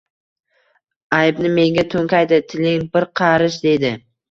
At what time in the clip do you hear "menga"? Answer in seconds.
1.59-1.85